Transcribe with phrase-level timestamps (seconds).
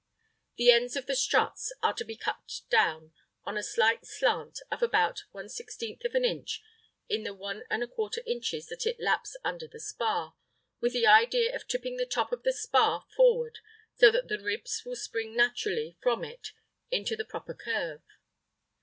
[0.55, 3.13] The ends of the struts are to be cut down
[3.43, 6.63] on a slight slant of about 1/16 inch
[7.07, 10.33] in the 1¼ inches that it laps under the spar
[10.79, 13.59] with the idea of tipping the top of the spar forward
[13.93, 16.53] so that the ribs will spring naturally from it
[16.89, 18.01] into the proper curve.